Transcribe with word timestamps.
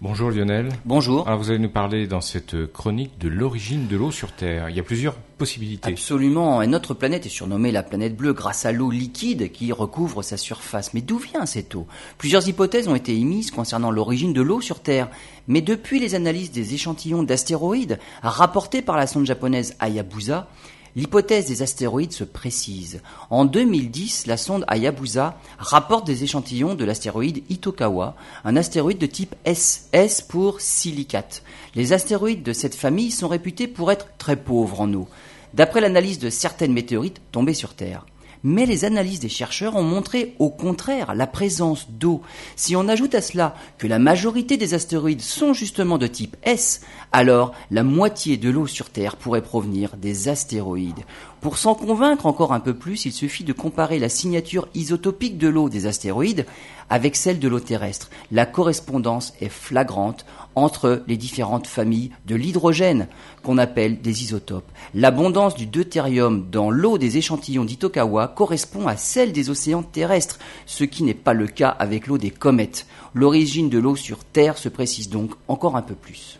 Bonjour 0.00 0.30
Lionel. 0.30 0.68
Bonjour. 0.84 1.26
Alors 1.26 1.40
vous 1.40 1.50
allez 1.50 1.58
nous 1.58 1.68
parler 1.68 2.06
dans 2.06 2.20
cette 2.20 2.72
chronique 2.72 3.18
de 3.18 3.28
l'origine 3.28 3.88
de 3.88 3.96
l'eau 3.96 4.12
sur 4.12 4.30
Terre. 4.30 4.70
Il 4.70 4.76
y 4.76 4.78
a 4.78 4.84
plusieurs 4.84 5.14
possibilités. 5.16 5.90
Absolument. 5.90 6.62
Et 6.62 6.68
notre 6.68 6.94
planète 6.94 7.26
est 7.26 7.30
surnommée 7.30 7.72
la 7.72 7.82
planète 7.82 8.16
bleue 8.16 8.32
grâce 8.32 8.64
à 8.64 8.70
l'eau 8.70 8.92
liquide 8.92 9.50
qui 9.50 9.72
recouvre 9.72 10.22
sa 10.22 10.36
surface. 10.36 10.94
Mais 10.94 11.00
d'où 11.00 11.18
vient 11.18 11.46
cette 11.46 11.74
eau? 11.74 11.88
Plusieurs 12.16 12.46
hypothèses 12.46 12.86
ont 12.86 12.94
été 12.94 13.12
émises 13.16 13.50
concernant 13.50 13.90
l'origine 13.90 14.32
de 14.32 14.40
l'eau 14.40 14.60
sur 14.60 14.78
Terre. 14.78 15.08
Mais 15.48 15.62
depuis 15.62 15.98
les 15.98 16.14
analyses 16.14 16.52
des 16.52 16.74
échantillons 16.74 17.24
d'astéroïdes 17.24 17.98
rapportés 18.22 18.82
par 18.82 18.96
la 18.96 19.08
sonde 19.08 19.26
japonaise 19.26 19.74
Hayabusa, 19.80 20.48
L'hypothèse 20.98 21.46
des 21.46 21.62
astéroïdes 21.62 22.10
se 22.10 22.24
précise. 22.24 23.02
En 23.30 23.44
2010, 23.44 24.26
la 24.26 24.36
sonde 24.36 24.64
Hayabusa 24.66 25.38
rapporte 25.56 26.04
des 26.04 26.24
échantillons 26.24 26.74
de 26.74 26.84
l'astéroïde 26.84 27.44
Itokawa, 27.48 28.16
un 28.44 28.56
astéroïde 28.56 28.98
de 28.98 29.06
type 29.06 29.36
S, 29.44 29.90
S 29.92 30.22
pour 30.22 30.60
silicate. 30.60 31.44
Les 31.76 31.92
astéroïdes 31.92 32.42
de 32.42 32.52
cette 32.52 32.74
famille 32.74 33.12
sont 33.12 33.28
réputés 33.28 33.68
pour 33.68 33.92
être 33.92 34.08
très 34.18 34.34
pauvres 34.34 34.80
en 34.80 34.92
eau, 34.92 35.06
d'après 35.54 35.80
l'analyse 35.80 36.18
de 36.18 36.30
certaines 36.30 36.72
météorites 36.72 37.20
tombées 37.30 37.54
sur 37.54 37.74
Terre. 37.74 38.04
Mais 38.44 38.66
les 38.66 38.84
analyses 38.84 39.20
des 39.20 39.28
chercheurs 39.28 39.76
ont 39.76 39.82
montré 39.82 40.34
au 40.38 40.50
contraire 40.50 41.14
la 41.14 41.26
présence 41.26 41.88
d'eau. 41.90 42.22
Si 42.56 42.76
on 42.76 42.88
ajoute 42.88 43.14
à 43.14 43.22
cela 43.22 43.54
que 43.78 43.86
la 43.86 43.98
majorité 43.98 44.56
des 44.56 44.74
astéroïdes 44.74 45.20
sont 45.20 45.52
justement 45.52 45.98
de 45.98 46.06
type 46.06 46.36
S, 46.42 46.82
alors 47.12 47.52
la 47.70 47.82
moitié 47.82 48.36
de 48.36 48.50
l'eau 48.50 48.66
sur 48.66 48.90
Terre 48.90 49.16
pourrait 49.16 49.42
provenir 49.42 49.96
des 49.96 50.28
astéroïdes. 50.28 51.04
Pour 51.40 51.56
s'en 51.56 51.74
convaincre 51.74 52.26
encore 52.26 52.52
un 52.52 52.58
peu 52.58 52.74
plus, 52.74 53.04
il 53.04 53.12
suffit 53.12 53.44
de 53.44 53.52
comparer 53.52 54.00
la 54.00 54.08
signature 54.08 54.68
isotopique 54.74 55.38
de 55.38 55.46
l'eau 55.46 55.68
des 55.68 55.86
astéroïdes 55.86 56.46
avec 56.90 57.16
celle 57.16 57.38
de 57.38 57.48
l'eau 57.48 57.60
terrestre. 57.60 58.10
La 58.32 58.46
correspondance 58.46 59.34
est 59.40 59.48
flagrante 59.48 60.24
entre 60.54 61.04
les 61.06 61.16
différentes 61.16 61.66
familles 61.66 62.10
de 62.26 62.34
l'hydrogène 62.34 63.06
qu'on 63.42 63.58
appelle 63.58 64.00
des 64.00 64.24
isotopes. 64.24 64.68
L'abondance 64.94 65.54
du 65.54 65.66
deutérium 65.66 66.48
dans 66.50 66.70
l'eau 66.70 66.98
des 66.98 67.18
échantillons 67.18 67.64
d'Itokawa 67.64 68.27
correspond 68.28 68.86
à 68.86 68.96
celle 68.96 69.32
des 69.32 69.50
océans 69.50 69.82
terrestres, 69.82 70.38
ce 70.66 70.84
qui 70.84 71.02
n'est 71.02 71.14
pas 71.14 71.34
le 71.34 71.46
cas 71.46 71.68
avec 71.68 72.06
l'eau 72.06 72.18
des 72.18 72.30
comètes. 72.30 72.86
L'origine 73.14 73.68
de 73.68 73.78
l'eau 73.78 73.96
sur 73.96 74.24
Terre 74.24 74.58
se 74.58 74.68
précise 74.68 75.08
donc 75.08 75.32
encore 75.48 75.76
un 75.76 75.82
peu 75.82 75.94
plus. 75.94 76.38